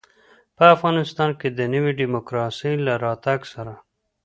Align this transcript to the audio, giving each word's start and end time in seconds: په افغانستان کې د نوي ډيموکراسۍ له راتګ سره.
په 0.57 0.63
افغانستان 0.75 1.29
کې 1.39 1.47
د 1.57 1.59
نوي 1.73 1.91
ډيموکراسۍ 1.99 2.73
له 2.85 2.93
راتګ 3.03 3.39
سره. 3.53 3.73